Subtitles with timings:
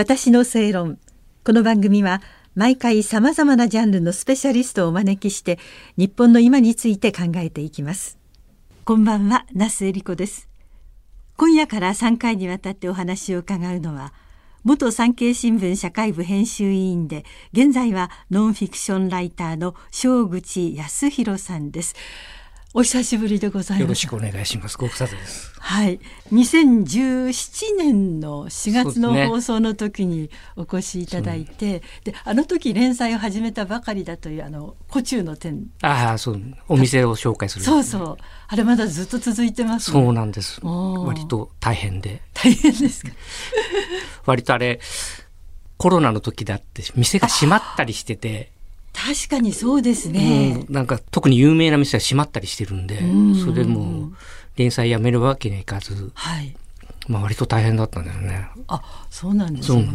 [0.00, 0.98] 私の正論。
[1.44, 2.22] この番組は
[2.54, 5.58] 毎回さまざまなジャンルのスペシャリストをお招きして
[5.98, 8.16] 日本の今について考えていきます。
[8.86, 10.48] こんばんは那須恵理子です。
[11.36, 14.14] 今夜から3回にわたってお話を伺うのは
[14.64, 21.94] 元産経新聞社会部編集委員で現在はノンフィクションライターの正口康弘さんです。
[22.72, 23.80] お久しぶりでございます。
[23.82, 24.78] よろしくお願いします。
[24.78, 25.52] ご無沙汰です。
[25.58, 25.98] はい、
[26.32, 35.66] 2017年の4月の放送の時にお越しいただいて、で、ね、あの時連載を始めたばかりだというあの古中の点。
[35.82, 38.16] ああ、そう、お店を紹介する、そうそう、
[38.46, 40.60] あれまだずっと続いてます、ね、そうなんです。
[40.64, 42.22] 割と大変で。
[42.34, 43.10] 大変ですか？
[44.26, 44.78] 割とあれ。
[45.76, 48.52] コロナの時だって店が閉まったりしてて
[49.06, 53.00] 確かにそうですね、うん、なんか特に有名な店は閉まったりしてるんで、
[53.40, 54.12] それでも
[54.56, 56.54] 連載やめるわけにはいかず、はい、
[57.08, 58.50] まあ割と大変だったんだよね。
[58.68, 59.88] あ、そうなんですね。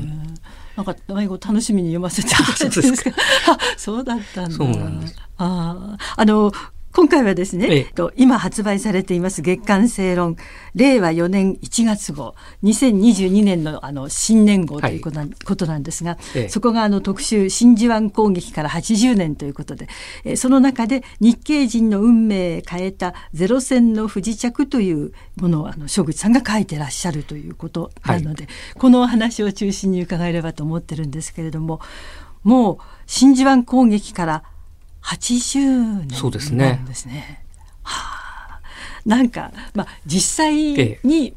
[0.75, 3.11] なんか最後楽しみに読ませていただいてですか。
[3.53, 4.55] あ、そうだったんだ。
[4.55, 5.15] そうなんです。
[5.37, 6.51] ああ、あの
[6.95, 10.37] 今回はですね、ええ、今発売されています月刊正論。
[10.75, 12.35] 令和4年1月号。
[12.63, 19.89] 2022年のあの新年号ということなはい、ことなんですが、え、そこがあの特集真珠湾攻撃から80年ということで、
[20.23, 31.81] えその中で日系人の運命変えたゼロ戦の不時着というものをあの小口さんが書いてらっしゃるということなので、はい、このお話を中心に伺えればと思ってるんですけれども
[32.43, 34.54] もう真珠湾攻撃から80年
[36.15, 36.83] そうですね。
[36.87, 37.43] ですね。
[37.83, 38.61] はあ、
[39.05, 41.35] なんか、まあ、実際に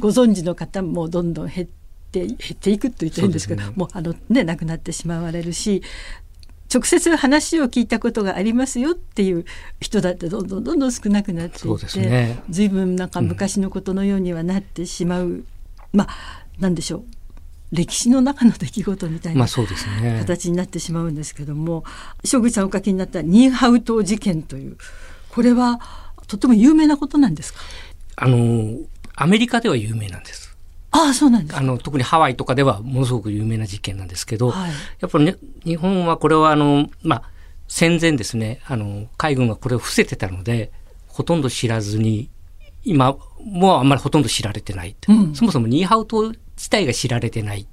[0.00, 1.68] ご存知の方もどんどん減っ
[2.12, 5.82] て減っていくと言ってるんですけど、ね、もうあのね亡くなってしまわれるし
[6.72, 9.44] 直接話を聞いたことがありますよっていう
[9.80, 15.46] 人だってどんどんどんどん少なくなっていって、ね、随分なんか昔のことのようにはなってしまう、うん、
[15.92, 17.04] まあなんでしょう
[17.72, 21.84] 歴史の中の出来事みたいな形になってしまうんですけども、
[22.24, 24.76] 正口さんお書きになったニーハウ島事件という
[25.30, 25.80] これは
[26.28, 27.60] とても有名なことなんですか？
[28.16, 28.78] あの
[29.14, 30.56] アメリカでは有名なんです。
[30.92, 31.58] ああそうなんです。
[31.58, 34.70] あの特にハワイとかではものすごく有名な事件なんですけど、はい、
[35.00, 37.22] やっぱりね日本はこれはあのまあ
[37.68, 40.70] 戦前ですねあの海軍がこれを伏せてたので
[41.08, 42.30] ほとんど知らずに
[42.84, 47.66] 今もうあんまりほとんど知られてない、うん、そもそもニーハウ島自体が知られてないっ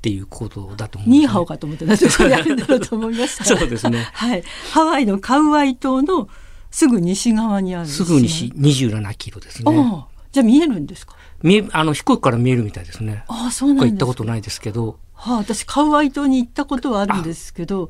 [0.00, 4.42] ていうことだと思う、ね、ニーハオかと思ってなぜそれあるんだろうと思いましたそうですね、はい、
[4.72, 6.28] ハワイのカウアイ島の
[6.70, 10.06] すぐ西側にある、ね、すぐ西27キロですね。
[10.32, 11.14] じゃあ見えるんですか？
[11.42, 13.24] 見えあの飛行機から見えるみたいですね。
[13.28, 14.98] あそうなん行ったことないですけど。
[15.12, 17.88] はあ、私カウアイ島に行ったことはあるんですけど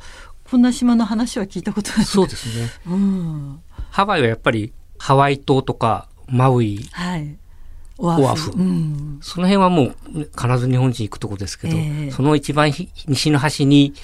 [0.50, 2.04] こんな島の話は聞いたことない。
[2.04, 7.38] そうですね、うん、ハワイはやっぱりハワイ島とかマウイ、はい、
[7.98, 9.94] オアフ、うん、その辺はもう
[10.36, 12.72] 必ず日本人行くとこですけど、えー、その一番
[13.06, 13.94] 西の端に、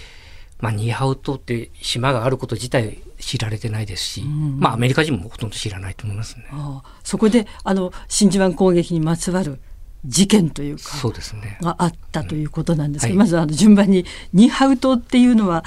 [0.61, 6.47] まあ、ニーハウ島って島があること自体知られてないですし、うん、まあアメリカ人もほとんど知らないと思いますね。
[6.53, 9.61] あそこであの真珠湾攻撃にまつわる
[10.07, 11.59] 事件というかそうですね。
[11.61, 15.65] があったということなんですけど、うんはい、まずあの順番にニーハウ島っていうのは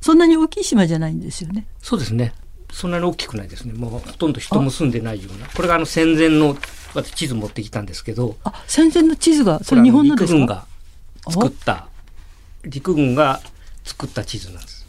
[0.00, 1.66] そんなに大きい島じゃないんですよね。
[1.80, 2.34] そうですね。
[2.72, 3.74] そんなに大きくないですね。
[3.74, 5.46] もうほとんど人も住んでないような。
[5.46, 6.56] これがあの戦前の
[6.94, 8.36] 私地図持ってきたんですけど。
[8.42, 10.34] あ戦前の地図がそれ日本のですか？
[10.34, 10.66] 陸軍が
[11.28, 11.86] 作った。
[12.64, 13.40] 陸軍が
[13.84, 14.86] 作った地図なんです。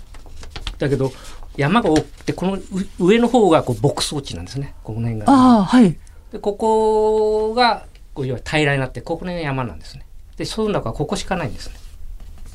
[0.80, 1.12] だけど
[1.58, 2.60] 山が多くてこの
[3.00, 4.74] 上の方がこう牧草地なんですね。
[4.84, 5.98] この辺が、ああはい。
[6.32, 10.06] でここがこう要は平らになってここが山なんですね。
[10.38, 11.76] でその中はここしかないんですね。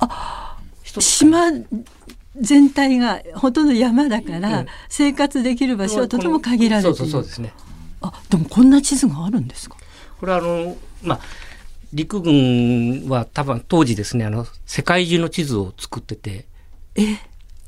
[0.00, 0.56] あ
[0.98, 1.52] 島
[2.40, 7.52] 全体がほとんど山だから、生活できる場所はとても限られている、そうそうそうですね。
[8.00, 9.76] あでもこんな地図があるんですか？
[10.20, 11.20] これはあのまあ
[11.92, 16.46] 陸軍は多分当時ですねあの世界中の地図を作ってて
[16.94, 17.16] え。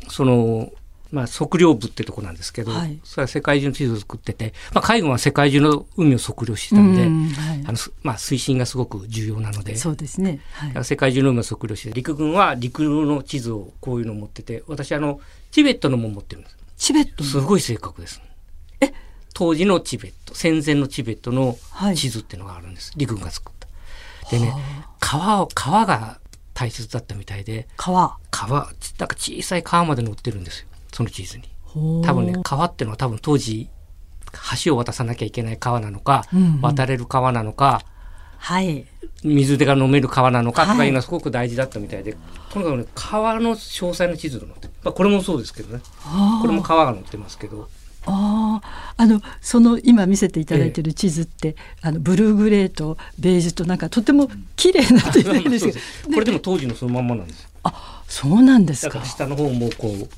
[0.08, 0.72] その
[1.12, 15.20] まあ、測量部ってとこなんですけど、はい、それは世界中の地図を作ってて、まあ、海軍は世界中の海を測量してたんで、んはい、あのまあ、推進がすごく重要なのでそうですね、はい、世界中の海を測量して陸軍は陸の地図をこういうのを持ってて私あの
[15.50, 16.56] チベットのも持ってるんです。
[16.76, 18.22] チベットすごい正確です。
[18.80, 18.92] え？
[19.34, 21.58] 当時のチベット戦前のチベットの
[21.94, 23.66] 地図っていうのがあるんです、はい、陸軍が作った。
[24.30, 24.54] でね
[25.00, 26.20] 川を川が
[26.54, 28.16] 大切だったみたいで川。
[28.30, 28.60] 川
[28.98, 31.44] なんか小さい川まで載ってるんですよその地図に。
[32.04, 33.68] 多分ね川っていうのは多分当時
[34.64, 37.82] 橋を渡さなきゃいけない川なのか、うんうん、渡れる川なのか、
[38.38, 38.86] はい、
[39.22, 42.20] 水が飲める川なのかとかいうのはすごく大事だったみたいで、はい、
[42.52, 45.82] とにかくね川の詳細な地図が載ってまあ、これもそうですけどね。
[46.40, 47.68] これも川が載ってますけど。
[48.06, 55.78] あああのその今見せていただいている地図って、ええ、あのブルーグレーとベージュとなんかとても綺麗なっていうんですけど、
[56.14, 59.04] これでも当時のそのまんまなんですあそうなんですか。
[59.04, 60.08] 下の方もこう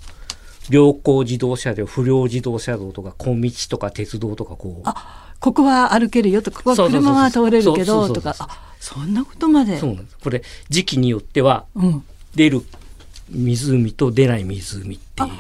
[0.71, 4.83] 良好自動車道不良自動車道とか小道とか鉄道とかこう。
[4.85, 8.35] あここは歩けるよとかここは車は通れるけどとか。
[8.39, 9.79] あそんなことまで。
[9.79, 10.19] そうなんです。
[10.23, 11.67] これ時期によっては
[12.35, 12.63] 出る
[13.31, 15.29] 湖と出ない湖っていう。
[15.29, 15.39] 意味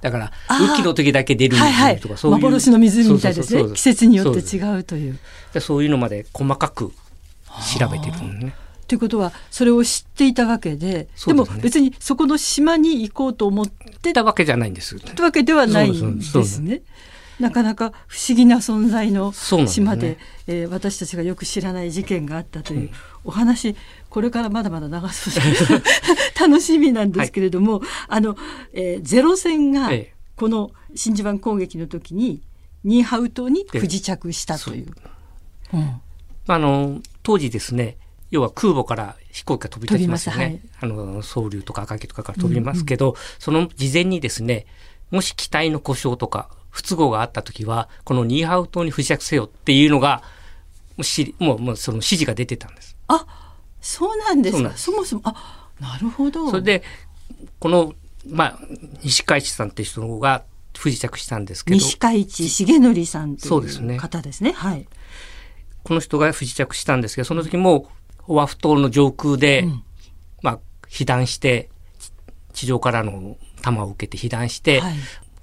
[0.00, 3.72] だから雨季の時だけ出る湖とかそういう、幻の湖みたいですね。
[3.74, 5.18] 季節によって違うという。
[5.60, 6.92] そういうのまで細かく
[7.78, 8.54] 調べてるんね。
[8.88, 14.96] ということはそれを知っていたわけで、ね、でも別にそこの島に行こうと思ってたわけじゃないんです。
[14.96, 16.80] ってわけではないんですね。
[17.38, 20.18] なかなか不思議な存在の島でで、ね。
[20.48, 22.90] えー、私たちがよく知らない事件があったという
[23.24, 23.76] お話、うん、
[24.08, 25.82] これからまだまだ長そう
[26.40, 28.36] 楽しみなんですけれども、はい、あの、
[28.72, 29.90] えー、ゼロ戦が
[30.34, 32.40] この真珠湾攻撃の時に
[32.84, 34.86] ニーハウ島に不時着したという。
[35.74, 36.00] うん、
[36.46, 37.98] あの当時ですね
[38.30, 40.60] 要は空母から飛行機が飛び立ちますよね。
[40.76, 44.66] はい、あの、総流とか赤城とかから飛びますけど、うんうん、その事前にですね、
[45.10, 50.22] もし機体の故障とか不都合があった時は、このニーハウ島に不時着せよっていうのが、
[50.96, 52.96] もうしもうもうその指示が出てたんです。
[53.06, 53.26] あ
[53.80, 54.76] そうなんですか。
[54.76, 56.50] そもそも、あなるほど。
[56.50, 56.82] それで、
[57.58, 57.94] この、
[58.28, 58.58] まあ、
[59.02, 60.44] 西海地さんっていう人が
[60.76, 61.76] 不時着したんですけど。
[61.76, 64.52] 西海地重則さんという方ですね。
[64.52, 64.86] はい。
[65.84, 67.88] この人が不時着したんですけど、その時も
[68.28, 69.82] オアフ島の上空で、うん、
[70.42, 71.68] まあ、被弾して、
[72.52, 74.94] 地上からの弾を受けて被弾して、はい、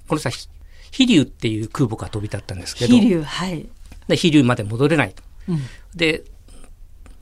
[0.08, 3.68] このさ、飛竜っていう空母が飛び立ったんですけど、飛竜、はい。
[4.08, 5.22] で、飛竜まで戻れないと。
[5.48, 5.60] うん、
[5.94, 6.24] で、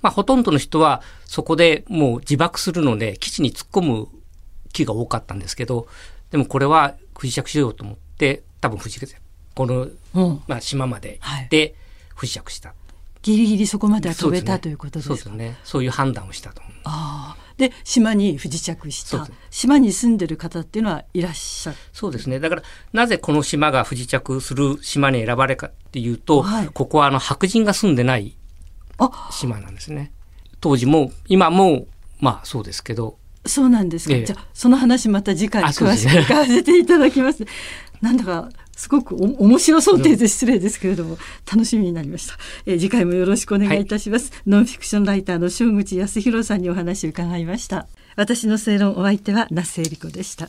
[0.03, 4.09] まあ、ほとんどの人はそこでもう自爆するので、基地に突っ込む
[4.73, 5.89] 気が多かったんですけど、
[6.31, 9.15] でもこれは不時着しようと思って、多分不時着、
[9.55, 11.75] この、うん、まあ、島まで行って
[12.15, 12.69] 不時着した。
[12.71, 12.84] はい
[13.25, 15.17] ギリギリそこまでは飛べた、ね、ということですか？
[15.17, 15.57] そうですね。
[15.65, 19.27] そういう判断をしたとあで島に不時着した。
[19.49, 21.79] 島に住んでる方っていうのはいらっしゃる。
[21.93, 22.39] そうですね。
[22.39, 22.63] だから
[22.93, 28.37] なぜこの島が不時着する島に選ばれかっていうと、はい、ここはあの白人が住んでない
[29.31, 30.13] 島なんですね。
[30.61, 31.87] 当時も今も
[32.21, 33.19] まあそうですけど。
[33.47, 37.45] そうなんですか、ええ、じゃあその話また次回詳しく聞かせていただきます。
[38.01, 41.19] なんだかすごくお面白そうって失礼ですけれども、
[41.51, 42.37] 楽しみになりました、
[42.67, 47.87] えー、次回もよろしくお願いいたします、はい、ノンフィクションライターの正口康弘さんにお話を伺いました。
[48.17, 50.49] 私の正論お相手は那須恵理子でした